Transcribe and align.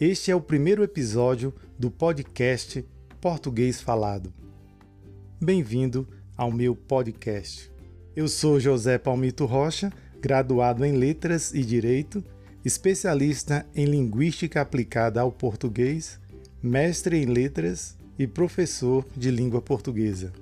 Este 0.00 0.30
é 0.30 0.36
o 0.36 0.40
primeiro 0.40 0.84
episódio 0.84 1.52
do 1.76 1.90
podcast 1.90 2.84
Português 3.20 3.80
Falado. 3.80 4.32
Bem-vindo 5.40 6.06
ao 6.36 6.52
meu 6.52 6.76
podcast. 6.76 7.68
Eu 8.14 8.28
sou 8.28 8.60
José 8.60 8.96
Palmito 8.96 9.44
Rocha, 9.44 9.92
graduado 10.20 10.84
em 10.84 10.92
Letras 10.92 11.52
e 11.52 11.64
Direito, 11.64 12.22
especialista 12.64 13.66
em 13.74 13.86
Linguística 13.86 14.60
aplicada 14.60 15.20
ao 15.20 15.32
português, 15.32 16.20
mestre 16.62 17.16
em 17.16 17.26
Letras 17.26 17.98
e 18.16 18.24
professor 18.24 19.04
de 19.16 19.32
língua 19.32 19.60
portuguesa. 19.60 20.32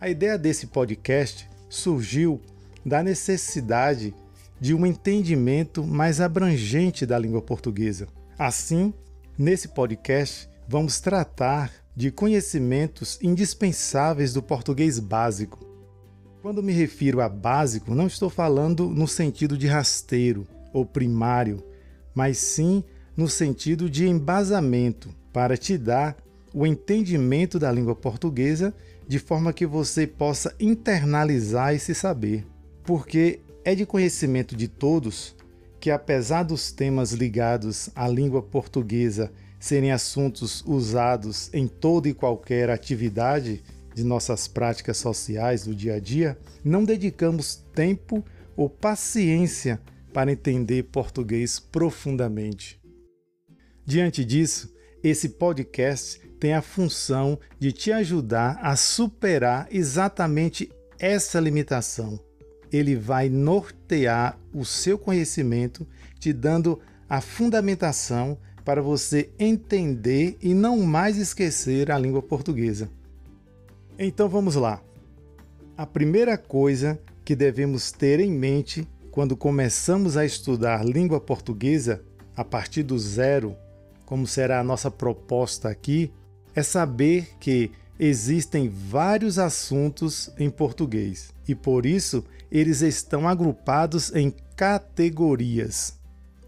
A 0.00 0.10
ideia 0.10 0.36
desse 0.36 0.66
podcast 0.66 1.48
surgiu 1.68 2.40
da 2.84 3.00
necessidade 3.00 4.12
de 4.60 4.74
um 4.74 4.84
entendimento 4.84 5.84
mais 5.84 6.20
abrangente 6.20 7.06
da 7.06 7.16
língua 7.16 7.40
portuguesa. 7.40 8.08
Assim, 8.38 8.92
nesse 9.38 9.68
podcast, 9.68 10.46
vamos 10.68 11.00
tratar 11.00 11.72
de 11.96 12.10
conhecimentos 12.10 13.18
indispensáveis 13.22 14.34
do 14.34 14.42
português 14.42 14.98
básico. 14.98 15.66
Quando 16.42 16.62
me 16.62 16.70
refiro 16.70 17.22
a 17.22 17.30
básico, 17.30 17.94
não 17.94 18.06
estou 18.06 18.28
falando 18.28 18.90
no 18.90 19.08
sentido 19.08 19.56
de 19.56 19.66
rasteiro 19.66 20.46
ou 20.70 20.84
primário, 20.84 21.64
mas 22.14 22.36
sim 22.36 22.84
no 23.16 23.26
sentido 23.26 23.88
de 23.88 24.06
embasamento, 24.06 25.08
para 25.32 25.56
te 25.56 25.78
dar 25.78 26.14
o 26.52 26.66
entendimento 26.66 27.58
da 27.58 27.72
língua 27.72 27.96
portuguesa 27.96 28.74
de 29.08 29.18
forma 29.18 29.50
que 29.50 29.64
você 29.64 30.06
possa 30.06 30.54
internalizar 30.60 31.74
esse 31.74 31.94
saber. 31.94 32.46
Porque 32.84 33.40
é 33.64 33.74
de 33.74 33.86
conhecimento 33.86 34.54
de 34.54 34.68
todos 34.68 35.35
que, 35.86 35.90
apesar 35.92 36.42
dos 36.42 36.72
temas 36.72 37.12
ligados 37.12 37.90
à 37.94 38.08
língua 38.08 38.42
portuguesa 38.42 39.30
serem 39.56 39.92
assuntos 39.92 40.60
usados 40.66 41.48
em 41.54 41.68
toda 41.68 42.08
e 42.08 42.12
qualquer 42.12 42.70
atividade 42.70 43.62
de 43.94 44.02
nossas 44.02 44.48
práticas 44.48 44.96
sociais 44.96 45.64
do 45.64 45.72
dia 45.72 45.94
a 45.94 46.00
dia, 46.00 46.36
não 46.64 46.84
dedicamos 46.84 47.64
tempo 47.72 48.24
ou 48.56 48.68
paciência 48.68 49.80
para 50.12 50.32
entender 50.32 50.82
português 50.90 51.60
profundamente. 51.60 52.80
Diante 53.84 54.24
disso, 54.24 54.74
esse 55.04 55.28
podcast 55.28 56.18
tem 56.40 56.52
a 56.52 56.62
função 56.62 57.38
de 57.60 57.70
te 57.70 57.92
ajudar 57.92 58.58
a 58.60 58.74
superar 58.74 59.68
exatamente 59.70 60.68
essa 60.98 61.38
limitação 61.38 62.25
ele 62.72 62.96
vai 62.96 63.28
nortear 63.28 64.38
o 64.52 64.64
seu 64.64 64.98
conhecimento, 64.98 65.86
te 66.18 66.32
dando 66.32 66.80
a 67.08 67.20
fundamentação 67.20 68.38
para 68.64 68.82
você 68.82 69.30
entender 69.38 70.36
e 70.42 70.52
não 70.52 70.80
mais 70.82 71.16
esquecer 71.16 71.90
a 71.90 71.98
língua 71.98 72.20
portuguesa. 72.20 72.90
Então 73.98 74.28
vamos 74.28 74.56
lá. 74.56 74.82
A 75.76 75.86
primeira 75.86 76.36
coisa 76.36 76.98
que 77.24 77.36
devemos 77.36 77.92
ter 77.92 78.18
em 78.20 78.32
mente 78.32 78.88
quando 79.10 79.36
começamos 79.36 80.16
a 80.16 80.24
estudar 80.24 80.84
língua 80.84 81.20
portuguesa 81.20 82.02
a 82.36 82.44
partir 82.44 82.82
do 82.82 82.98
zero, 82.98 83.56
como 84.04 84.26
será 84.26 84.60
a 84.60 84.64
nossa 84.64 84.90
proposta 84.90 85.68
aqui, 85.68 86.12
é 86.54 86.62
saber 86.62 87.28
que 87.40 87.70
existem 87.98 88.68
vários 88.68 89.38
assuntos 89.38 90.30
em 90.38 90.50
português 90.50 91.32
e 91.48 91.54
por 91.54 91.86
isso 91.86 92.24
eles 92.50 92.82
estão 92.82 93.28
agrupados 93.28 94.14
em 94.14 94.32
categorias. 94.54 95.98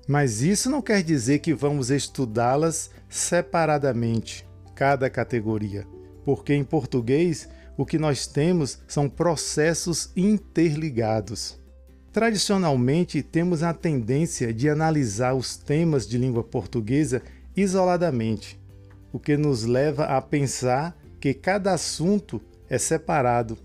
Mas 0.07 0.43
isso 0.43 0.71
não 0.71 0.81
quer 0.81 1.03
dizer 1.03 1.41
que 1.41 1.53
vamos 1.53 1.91
estudá-las 1.91 2.91
separadamente, 3.09 4.47
cada 4.75 5.11
categoria, 5.11 5.87
porque 6.25 6.55
em 6.55 6.65
português 6.65 7.49
o 7.77 7.85
que 7.85 7.99
nós 7.99 8.27
temos 8.27 8.79
são 8.89 9.09
processos 9.09 10.11
interligados. 10.17 11.59
Tradicionalmente, 12.13 13.23
temos 13.23 13.63
a 13.63 13.73
tendência 13.73 14.53
de 14.53 14.69
analisar 14.69 15.35
os 15.35 15.57
temas 15.57 16.07
de 16.07 16.19
língua 16.19 16.43
portuguesa 16.43 17.23
isoladamente, 17.57 18.59
o 19.13 19.19
que 19.19 19.37
nos 19.37 19.65
leva 19.65 20.05
a 20.05 20.21
pensar 20.21 20.97
que 21.21 21.35
cada 21.35 21.73
assunto 21.73 22.41
é 22.69 22.79
separado. 22.79 23.59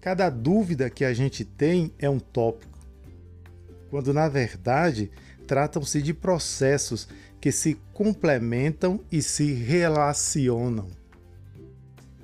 Cada 0.00 0.30
dúvida 0.30 0.88
que 0.88 1.04
a 1.04 1.12
gente 1.12 1.44
tem 1.44 1.92
é 1.98 2.08
um 2.08 2.18
tópico, 2.18 2.78
quando 3.90 4.14
na 4.14 4.28
verdade 4.28 5.10
tratam-se 5.46 6.00
de 6.00 6.14
processos 6.14 7.08
que 7.40 7.50
se 7.50 7.78
complementam 7.92 9.00
e 9.10 9.22
se 9.22 9.52
relacionam. 9.52 10.88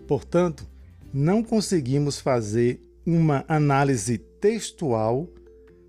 Portanto, 0.06 0.66
não 1.12 1.42
conseguimos 1.42 2.20
fazer 2.20 2.81
uma 3.06 3.44
análise 3.48 4.19
textual, 4.19 5.28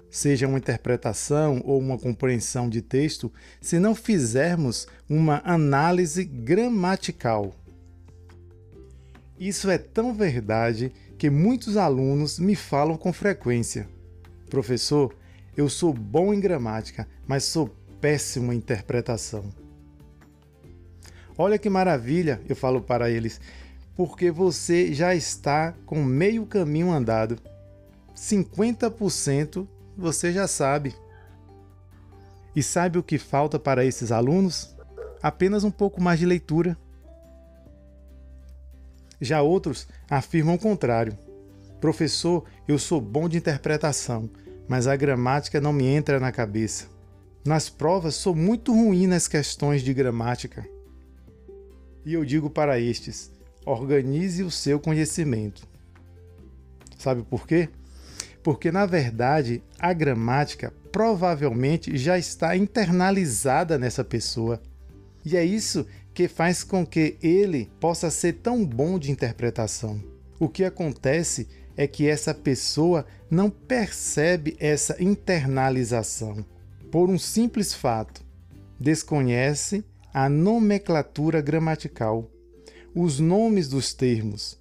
seja 0.09 0.47
uma 0.47 0.57
interpretação 0.57 1.61
ou 1.65 1.79
uma 1.79 1.97
compreensão 1.97 2.69
de 2.69 2.81
texto, 2.81 3.31
se 3.59 3.79
não 3.79 3.93
fizermos 3.93 4.87
uma 5.09 5.41
análise 5.43 6.23
gramatical. 6.23 7.53
Isso 9.39 9.69
é 9.69 9.77
tão 9.77 10.13
verdade 10.13 10.91
que 11.17 11.29
muitos 11.29 11.75
alunos 11.75 12.39
me 12.39 12.55
falam 12.55 12.97
com 12.97 13.11
frequência: 13.11 13.87
Professor, 14.49 15.13
eu 15.57 15.69
sou 15.69 15.93
bom 15.93 16.33
em 16.33 16.39
gramática, 16.39 17.07
mas 17.27 17.43
sou 17.43 17.69
péssimo 17.99 18.53
em 18.53 18.57
interpretação. 18.57 19.49
Olha 21.37 21.57
que 21.57 21.69
maravilha, 21.69 22.41
eu 22.47 22.55
falo 22.55 22.81
para 22.81 23.09
eles, 23.09 23.41
porque 23.95 24.31
você 24.31 24.93
já 24.93 25.13
está 25.13 25.73
com 25.85 26.01
meio 26.01 26.45
caminho 26.45 26.91
andado. 26.91 27.37
50% 28.15 29.67
você 29.97 30.31
já 30.31 30.47
sabe. 30.47 30.95
E 32.55 32.63
sabe 32.63 32.97
o 32.97 33.03
que 33.03 33.17
falta 33.17 33.59
para 33.59 33.83
esses 33.83 34.13
alunos? 34.13 34.73
Apenas 35.21 35.65
um 35.65 35.71
pouco 35.71 36.01
mais 36.01 36.19
de 36.19 36.25
leitura. 36.25 36.77
Já 39.25 39.41
outros 39.41 39.87
afirmam 40.09 40.55
o 40.55 40.59
contrário. 40.59 41.17
Professor, 41.81 42.45
eu 42.67 42.77
sou 42.77 43.01
bom 43.01 43.27
de 43.27 43.37
interpretação, 43.37 44.29
mas 44.67 44.87
a 44.87 44.95
gramática 44.95 45.59
não 45.59 45.73
me 45.73 45.85
entra 45.85 46.19
na 46.19 46.31
cabeça. 46.31 46.87
Nas 47.43 47.69
provas 47.69 48.15
sou 48.15 48.35
muito 48.35 48.71
ruim 48.71 49.07
nas 49.07 49.27
questões 49.27 49.81
de 49.81 49.93
gramática. 49.93 50.65
E 52.05 52.13
eu 52.13 52.23
digo 52.23 52.49
para 52.49 52.79
estes: 52.79 53.31
organize 53.65 54.43
o 54.43 54.51
seu 54.51 54.79
conhecimento. 54.79 55.67
Sabe 56.97 57.23
por 57.23 57.47
quê? 57.47 57.69
Porque 58.43 58.71
na 58.71 58.85
verdade 58.85 59.63
a 59.79 59.91
gramática 59.91 60.71
provavelmente 60.91 61.97
já 61.97 62.17
está 62.17 62.55
internalizada 62.55 63.77
nessa 63.77 64.03
pessoa. 64.03 64.61
E 65.25 65.35
é 65.35 65.43
isso 65.43 65.85
que 66.15 66.29
faz 66.29 66.63
com 66.63 66.85
que 66.85 67.17
ele 67.21 67.69
possa 67.77 68.09
ser 68.09 68.35
tão 68.35 68.65
bom 68.65 68.97
de 68.97 69.11
interpretação. 69.11 70.01
O 70.39 70.47
que 70.47 70.63
acontece 70.63 71.45
é 71.75 71.85
que 71.85 72.07
essa 72.07 72.33
pessoa 72.33 73.05
não 73.29 73.49
percebe 73.49 74.55
essa 74.57 74.95
internalização 75.03 76.45
por 76.89 77.09
um 77.09 77.19
simples 77.19 77.73
fato: 77.73 78.23
desconhece 78.79 79.83
a 80.13 80.29
nomenclatura 80.29 81.41
gramatical, 81.41 82.31
os 82.95 83.19
nomes 83.19 83.67
dos 83.67 83.93
termos. 83.93 84.57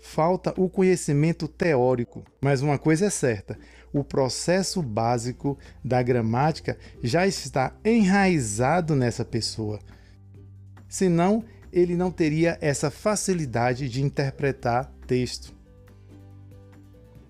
Falta 0.00 0.52
o 0.56 0.68
conhecimento 0.68 1.46
teórico, 1.46 2.24
mas 2.40 2.60
uma 2.60 2.76
coisa 2.76 3.06
é 3.06 3.10
certa: 3.10 3.56
o 3.92 4.02
processo 4.02 4.82
básico 4.82 5.56
da 5.84 6.02
gramática 6.02 6.76
já 7.04 7.24
está 7.24 7.76
enraizado 7.84 8.96
nessa 8.96 9.24
pessoa 9.24 9.78
senão 10.88 11.44
ele 11.72 11.94
não 11.94 12.10
teria 12.10 12.56
essa 12.60 12.90
facilidade 12.90 13.88
de 13.88 14.02
interpretar 14.02 14.92
texto. 15.06 15.54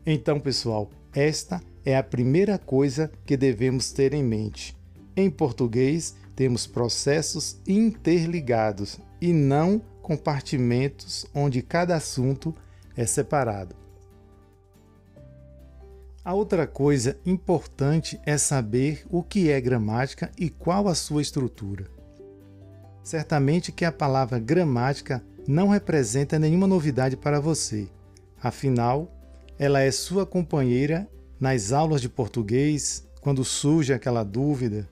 Então, 0.07 0.39
pessoal, 0.41 0.91
esta 1.13 1.61
é 1.85 1.97
a 1.97 2.03
primeira 2.03 2.59
coisa 2.59 3.11
que 3.27 3.37
devemos 3.37 3.93
ter 3.93 4.15
em 4.15 4.23
mente. 4.23 4.77
Em 5.17 5.29
português, 5.29 6.15
temos 6.37 6.67
processos 6.67 7.61
interligados 7.67 8.99
e 9.21 9.33
não 9.33 9.81
compartimentos 10.01 11.27
onde 11.35 11.61
cada 11.61 11.97
assunto 11.97 12.55
é 12.97 13.05
separado. 13.05 13.75
A 16.25 16.35
outra 16.35 16.67
coisa 16.67 17.19
importante 17.25 18.21
é 18.25 18.39
saber 18.39 19.05
o 19.11 19.23
que 19.23 19.51
é 19.51 19.61
gramática 19.61 20.31
e 20.39 20.49
qual 20.51 20.87
a 20.89 20.95
sua 20.95 21.23
estrutura. 21.23 21.98
Certamente 23.09 23.73
que 23.73 23.87
a 23.87 23.91
palavra 23.91 24.39
gramática 24.39 25.25
não 25.47 25.69
representa 25.69 26.39
nenhuma 26.39 26.67
novidade 26.67 27.17
para 27.17 27.41
você. 27.41 27.89
Afinal, 28.39 29.11
ela 29.59 29.81
é 29.81 29.91
sua 29.91 30.27
companheira 30.27 31.09
nas 31.41 31.73
aulas 31.73 32.03
de 32.03 32.09
português, 32.11 33.09
quando 33.23 33.47
surge 33.47 33.95
aquela 33.95 34.23
dúvida. 34.23 34.87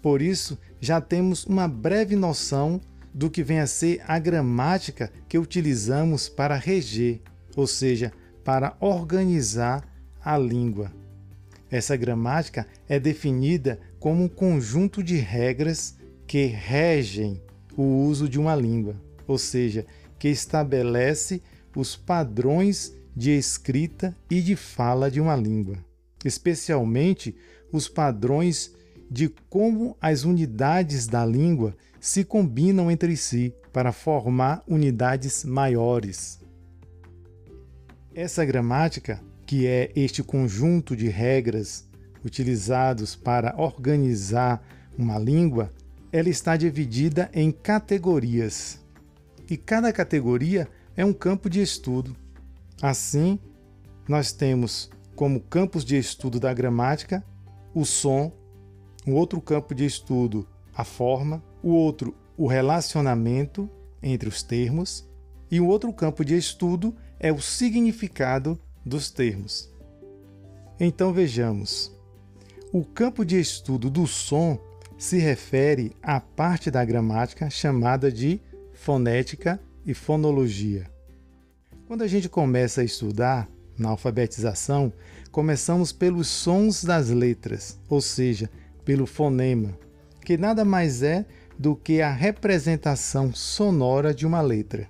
Por 0.00 0.22
isso, 0.22 0.58
já 0.80 0.98
temos 0.98 1.44
uma 1.44 1.68
breve 1.68 2.16
noção 2.16 2.80
do 3.12 3.28
que 3.28 3.42
vem 3.42 3.60
a 3.60 3.66
ser 3.66 4.00
a 4.08 4.18
gramática 4.18 5.12
que 5.28 5.38
utilizamos 5.38 6.30
para 6.30 6.56
reger, 6.56 7.20
ou 7.54 7.66
seja, 7.66 8.14
para 8.42 8.74
organizar 8.80 9.86
a 10.24 10.38
língua. 10.38 10.90
Essa 11.70 11.98
gramática 11.98 12.66
é 12.88 12.98
definida 12.98 13.78
como 14.00 14.24
um 14.24 14.28
conjunto 14.28 15.02
de 15.02 15.16
regras 15.16 16.00
que 16.32 16.46
regem 16.46 17.42
o 17.76 18.06
uso 18.06 18.26
de 18.26 18.40
uma 18.40 18.56
língua, 18.56 18.96
ou 19.28 19.36
seja, 19.36 19.84
que 20.18 20.28
estabelece 20.28 21.42
os 21.76 21.94
padrões 21.94 22.96
de 23.14 23.32
escrita 23.32 24.16
e 24.30 24.40
de 24.40 24.56
fala 24.56 25.10
de 25.10 25.20
uma 25.20 25.36
língua, 25.36 25.76
especialmente 26.24 27.36
os 27.70 27.86
padrões 27.86 28.72
de 29.10 29.28
como 29.50 29.94
as 30.00 30.24
unidades 30.24 31.06
da 31.06 31.22
língua 31.26 31.76
se 32.00 32.24
combinam 32.24 32.90
entre 32.90 33.14
si 33.14 33.54
para 33.70 33.92
formar 33.92 34.62
unidades 34.66 35.44
maiores. 35.44 36.40
Essa 38.14 38.42
gramática, 38.42 39.22
que 39.44 39.66
é 39.66 39.92
este 39.94 40.22
conjunto 40.22 40.96
de 40.96 41.08
regras 41.08 41.86
utilizados 42.24 43.14
para 43.14 43.54
organizar 43.58 44.66
uma 44.96 45.18
língua, 45.18 45.70
ela 46.12 46.28
está 46.28 46.56
dividida 46.56 47.30
em 47.32 47.50
categorias. 47.50 48.78
E 49.48 49.56
cada 49.56 49.92
categoria 49.92 50.68
é 50.94 51.04
um 51.04 51.12
campo 51.12 51.48
de 51.48 51.62
estudo. 51.62 52.14
Assim, 52.80 53.38
nós 54.06 54.32
temos 54.32 54.90
como 55.16 55.40
campos 55.40 55.84
de 55.84 55.96
estudo 55.96 56.38
da 56.38 56.52
gramática 56.52 57.24
o 57.74 57.84
som, 57.84 58.30
um 59.06 59.14
outro 59.14 59.40
campo 59.40 59.74
de 59.74 59.86
estudo 59.86 60.46
a 60.74 60.84
forma, 60.84 61.42
o 61.62 61.70
outro 61.70 62.14
o 62.36 62.46
relacionamento 62.46 63.68
entre 64.02 64.28
os 64.28 64.42
termos 64.42 65.06
e 65.50 65.60
o 65.60 65.66
outro 65.66 65.92
campo 65.92 66.24
de 66.24 66.36
estudo 66.36 66.94
é 67.20 67.32
o 67.32 67.40
significado 67.40 68.58
dos 68.84 69.10
termos. 69.10 69.70
Então 70.80 71.12
vejamos. 71.12 71.92
O 72.72 72.84
campo 72.84 73.24
de 73.24 73.38
estudo 73.38 73.90
do 73.90 74.06
som 74.06 74.58
se 75.02 75.18
refere 75.18 75.96
à 76.00 76.20
parte 76.20 76.70
da 76.70 76.84
gramática 76.84 77.50
chamada 77.50 78.10
de 78.10 78.40
fonética 78.72 79.60
e 79.84 79.92
fonologia. 79.92 80.88
Quando 81.88 82.02
a 82.02 82.06
gente 82.06 82.28
começa 82.28 82.82
a 82.82 82.84
estudar 82.84 83.48
na 83.76 83.88
alfabetização, 83.88 84.92
começamos 85.32 85.90
pelos 85.90 86.28
sons 86.28 86.84
das 86.84 87.08
letras, 87.08 87.80
ou 87.88 88.00
seja, 88.00 88.48
pelo 88.84 89.04
fonema, 89.04 89.76
que 90.24 90.36
nada 90.36 90.64
mais 90.64 91.02
é 91.02 91.26
do 91.58 91.74
que 91.74 92.00
a 92.00 92.12
representação 92.12 93.34
sonora 93.34 94.14
de 94.14 94.24
uma 94.24 94.40
letra. 94.40 94.86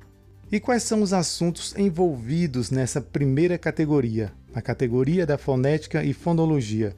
E 0.53 0.61
quais 0.61 0.83
são 0.83 1.01
os 1.01 1.15
assuntos 1.15 1.75
envolvidos 1.75 2.71
nessa 2.71 3.01
primeira 3.01 3.57
categoria, 3.57 4.31
a 4.55 4.61
categoria 4.61 5.25
da 5.25 5.39
fonética 5.39 6.05
e 6.05 6.13
fonologia? 6.13 6.95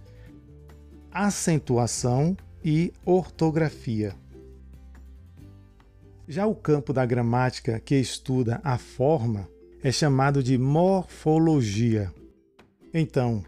Acentuação 1.12 2.36
e 2.64 2.92
ortografia. 3.04 4.14
Já 6.26 6.46
o 6.46 6.54
campo 6.54 6.92
da 6.92 7.04
gramática 7.04 7.78
que 7.78 7.94
estuda 7.96 8.60
a 8.64 8.78
forma 8.78 9.46
é 9.82 9.92
chamado 9.92 10.42
de 10.42 10.56
morfologia. 10.56 12.10
Então, 12.94 13.44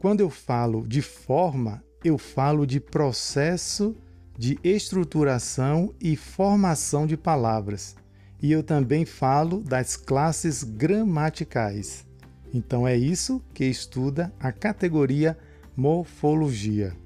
quando 0.00 0.20
eu 0.20 0.28
falo 0.28 0.84
de 0.86 1.00
forma, 1.00 1.82
eu 2.02 2.18
falo 2.18 2.66
de 2.66 2.80
processo 2.80 3.94
de 4.36 4.58
estruturação 4.62 5.94
e 6.00 6.16
formação 6.16 7.06
de 7.06 7.16
palavras. 7.16 7.94
E 8.42 8.50
eu 8.50 8.62
também 8.62 9.04
falo 9.04 9.60
das 9.60 9.96
classes 9.96 10.64
gramaticais. 10.64 12.04
Então 12.52 12.86
é 12.86 12.96
isso 12.96 13.42
que 13.54 13.64
estuda 13.64 14.32
a 14.38 14.50
categoria 14.50 15.38
morfologia. 15.76 17.05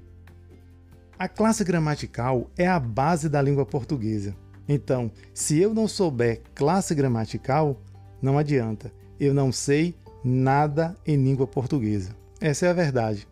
A 1.21 1.27
classe 1.27 1.63
gramatical 1.63 2.49
é 2.57 2.65
a 2.65 2.79
base 2.79 3.29
da 3.29 3.39
língua 3.39 3.63
portuguesa. 3.63 4.35
Então, 4.67 5.11
se 5.35 5.59
eu 5.59 5.71
não 5.71 5.87
souber 5.87 6.41
classe 6.55 6.95
gramatical, 6.95 7.79
não 8.19 8.39
adianta. 8.39 8.91
Eu 9.19 9.31
não 9.31 9.51
sei 9.51 9.95
nada 10.23 10.97
em 11.05 11.15
língua 11.23 11.45
portuguesa. 11.45 12.15
Essa 12.39 12.65
é 12.65 12.69
a 12.71 12.73
verdade. 12.73 13.27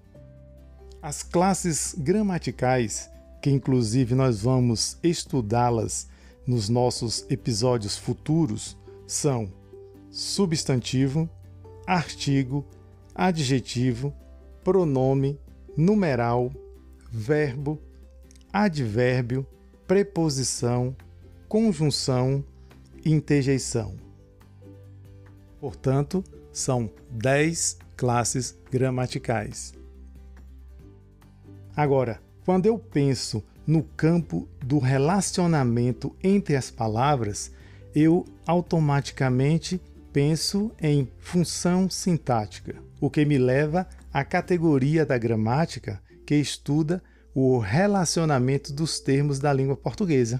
As 1.01 1.23
classes 1.23 1.95
gramaticais, 1.97 3.09
que 3.41 3.49
inclusive 3.49 4.13
nós 4.13 4.39
vamos 4.43 4.99
estudá-las 5.01 6.07
nos 6.45 6.69
nossos 6.69 7.25
episódios 7.27 7.97
futuros, 7.97 8.77
são 9.07 9.51
substantivo, 10.11 11.27
artigo, 11.87 12.63
adjetivo, 13.15 14.13
pronome, 14.63 15.39
numeral, 15.75 16.51
verbo, 17.11 17.79
advérbio, 18.51 19.45
preposição, 19.87 20.95
conjunção 21.47 22.43
interjeição. 23.05 23.95
Portanto, 25.59 26.23
são 26.51 26.89
10 27.11 27.77
classes 27.95 28.57
gramaticais. 28.71 29.73
Agora, 31.75 32.21
quando 32.45 32.65
eu 32.65 32.77
penso 32.77 33.43
no 33.65 33.83
campo 33.83 34.47
do 34.65 34.79
relacionamento 34.79 36.15
entre 36.23 36.55
as 36.55 36.71
palavras, 36.71 37.51
eu 37.93 38.25
automaticamente 38.45 39.81
penso 40.11 40.71
em 40.81 41.07
função 41.19 41.89
sintática, 41.89 42.75
o 42.99 43.09
que 43.09 43.23
me 43.25 43.37
leva 43.37 43.87
à 44.11 44.23
categoria 44.23 45.05
da 45.05 45.17
gramática 45.17 46.01
que 46.29 46.35
estuda 46.35 47.01
o 47.33 47.57
relacionamento 47.57 48.71
dos 48.71 48.99
termos 48.99 49.39
da 49.39 49.51
língua 49.51 49.75
portuguesa, 49.75 50.39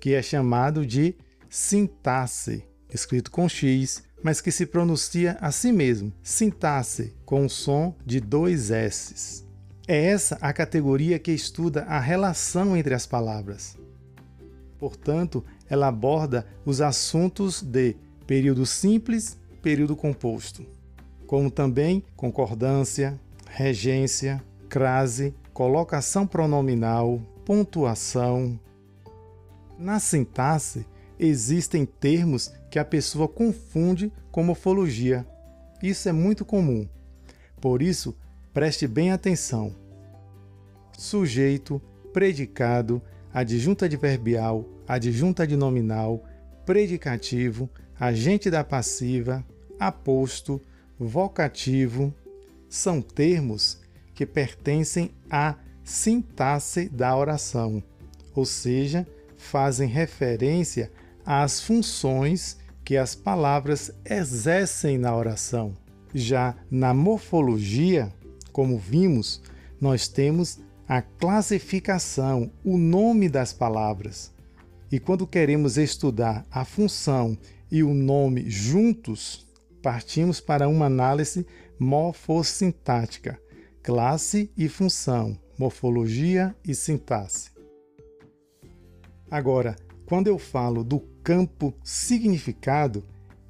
que 0.00 0.14
é 0.14 0.20
chamado 0.20 0.84
de 0.84 1.14
sintaxe, 1.48 2.64
escrito 2.92 3.30
com 3.30 3.48
X, 3.48 4.02
mas 4.20 4.40
que 4.40 4.50
se 4.50 4.66
pronuncia 4.66 5.38
assim 5.40 5.70
mesmo, 5.70 6.12
sintaxe, 6.24 7.14
com 7.24 7.46
o 7.46 7.48
som 7.48 7.94
de 8.04 8.18
dois 8.18 8.72
S's. 8.72 9.46
É 9.86 10.06
essa 10.06 10.36
a 10.40 10.52
categoria 10.52 11.20
que 11.20 11.30
estuda 11.30 11.82
a 11.84 12.00
relação 12.00 12.76
entre 12.76 12.92
as 12.92 13.06
palavras. 13.06 13.78
Portanto, 14.76 15.44
ela 15.70 15.86
aborda 15.86 16.44
os 16.64 16.80
assuntos 16.80 17.62
de 17.62 17.94
período 18.26 18.66
simples, 18.66 19.38
período 19.62 19.94
composto, 19.94 20.66
como 21.28 21.48
também 21.48 22.02
concordância, 22.16 23.20
regência, 23.48 24.42
crase, 24.72 25.34
colocação 25.52 26.26
pronominal, 26.26 27.20
pontuação. 27.44 28.58
Na 29.78 30.00
sintaxe, 30.00 30.86
existem 31.18 31.84
termos 31.84 32.50
que 32.70 32.78
a 32.78 32.84
pessoa 32.84 33.28
confunde 33.28 34.10
com 34.30 34.42
morfologia. 34.42 35.26
Isso 35.82 36.08
é 36.08 36.12
muito 36.12 36.42
comum. 36.42 36.88
Por 37.60 37.82
isso, 37.82 38.16
preste 38.54 38.86
bem 38.86 39.12
atenção. 39.12 39.76
Sujeito, 40.96 41.78
predicado, 42.10 43.02
adjunta 43.30 43.84
adverbial, 43.84 44.66
adjunta 44.88 45.46
de 45.46 45.54
nominal, 45.54 46.24
predicativo, 46.64 47.68
agente 48.00 48.50
da 48.50 48.64
passiva, 48.64 49.44
aposto, 49.78 50.62
vocativo, 50.98 52.14
são 52.70 53.02
termos 53.02 53.81
que 54.22 54.26
pertencem 54.26 55.10
à 55.28 55.56
sintaxe 55.82 56.88
da 56.88 57.16
oração, 57.16 57.82
ou 58.36 58.44
seja, 58.44 59.04
fazem 59.36 59.88
referência 59.88 60.92
às 61.26 61.60
funções 61.60 62.56
que 62.84 62.96
as 62.96 63.16
palavras 63.16 63.90
exercem 64.04 64.96
na 64.96 65.16
oração. 65.16 65.74
Já 66.14 66.54
na 66.70 66.94
morfologia, 66.94 68.12
como 68.52 68.78
vimos, 68.78 69.42
nós 69.80 70.06
temos 70.06 70.60
a 70.86 71.02
classificação, 71.02 72.48
o 72.64 72.78
nome 72.78 73.28
das 73.28 73.52
palavras. 73.52 74.32
E 74.90 75.00
quando 75.00 75.26
queremos 75.26 75.76
estudar 75.76 76.46
a 76.48 76.64
função 76.64 77.36
e 77.68 77.82
o 77.82 77.92
nome 77.92 78.48
juntos, 78.48 79.48
partimos 79.82 80.40
para 80.40 80.68
uma 80.68 80.86
análise 80.86 81.44
morfossintática, 81.76 83.40
classe 83.82 84.50
e 84.56 84.68
função, 84.68 85.36
morfologia 85.58 86.54
e 86.64 86.74
sintaxe. 86.74 87.50
Agora, 89.30 89.76
quando 90.06 90.28
eu 90.28 90.38
falo 90.38 90.84
do 90.84 91.00
campo 91.22 91.74
significado, 91.82 93.02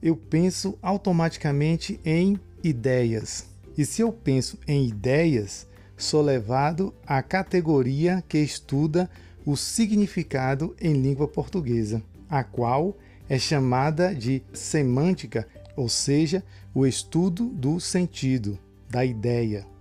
eu 0.03 0.17
penso 0.17 0.79
automaticamente 0.81 2.01
em 2.05 2.39
ideias. 2.63 3.47
E 3.77 3.85
se 3.85 4.01
eu 4.01 4.13
penso 4.13 4.59
em 4.67 4.87
ideias, 4.87 5.67
sou 5.97 6.23
levado 6.23 6.95
à 7.07 7.23
categoria 7.23 8.23
que 8.29 8.39
estuda 8.39 9.11
o 9.45 9.57
significado 9.57 10.75
em 10.81 10.95
língua 10.95 11.29
portuguesa, 11.29 12.03
a 12.29 12.43
qual 12.43 12.97
é 13.29 13.39
chamada 13.39 14.15
de 14.15 14.43
semântica, 14.53 15.47
ou 15.77 15.89
seja, 15.89 16.45
o 16.75 16.87
estudo 16.87 17.49
do 17.49 17.81
sentido, 17.81 18.59
da 18.89 19.05
ideia. 19.05 19.72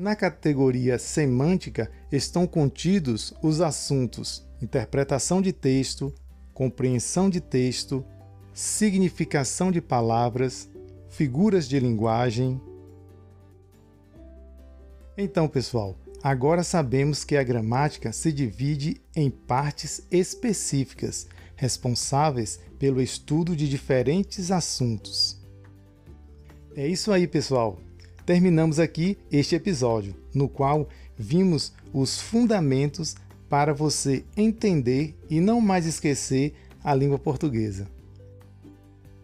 Na 0.00 0.16
categoria 0.16 0.98
semântica 0.98 1.90
estão 2.10 2.46
contidos 2.46 3.34
os 3.42 3.60
assuntos 3.60 4.48
interpretação 4.62 5.42
de 5.42 5.52
texto, 5.52 6.10
compreensão 6.54 7.28
de 7.28 7.38
texto, 7.38 8.02
significação 8.54 9.70
de 9.70 9.78
palavras, 9.82 10.70
figuras 11.10 11.68
de 11.68 11.78
linguagem. 11.78 12.58
Então, 15.18 15.46
pessoal, 15.46 15.94
agora 16.22 16.62
sabemos 16.62 17.22
que 17.22 17.36
a 17.36 17.42
gramática 17.42 18.10
se 18.10 18.32
divide 18.32 19.02
em 19.14 19.30
partes 19.30 20.06
específicas, 20.10 21.28
responsáveis 21.54 22.58
pelo 22.78 23.02
estudo 23.02 23.54
de 23.54 23.68
diferentes 23.68 24.50
assuntos. 24.50 25.38
É 26.74 26.86
isso 26.86 27.12
aí, 27.12 27.26
pessoal. 27.26 27.78
Terminamos 28.30 28.78
aqui 28.78 29.18
este 29.28 29.56
episódio, 29.56 30.14
no 30.32 30.48
qual 30.48 30.88
vimos 31.18 31.72
os 31.92 32.20
fundamentos 32.20 33.16
para 33.48 33.74
você 33.74 34.24
entender 34.36 35.18
e 35.28 35.40
não 35.40 35.60
mais 35.60 35.84
esquecer 35.84 36.54
a 36.84 36.94
língua 36.94 37.18
portuguesa. 37.18 37.88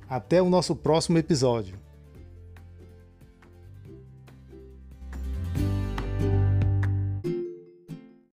Até 0.08 0.42
o 0.42 0.50
nosso 0.50 0.74
próximo 0.74 1.18
episódio. 1.18 1.78